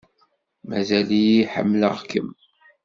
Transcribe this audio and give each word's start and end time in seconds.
Mazal-iyi 0.67 1.45
ḥemmleɣ-kem. 1.51 2.29